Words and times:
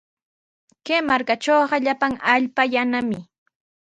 Kay 0.85 1.01
markatrawqa 1.09 1.77
llapan 1.83 2.13
allpa 2.33 2.61
yanami. 2.73 3.19